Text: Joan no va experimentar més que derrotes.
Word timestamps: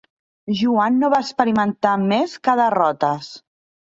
Joan 0.59 0.95
no 1.03 1.09
va 1.13 1.19
experimentar 1.25 1.91
més 2.13 2.33
que 2.49 2.57
derrotes. 2.61 3.29